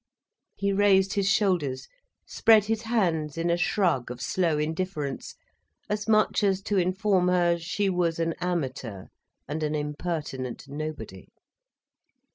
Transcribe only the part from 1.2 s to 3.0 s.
shoulders, spread his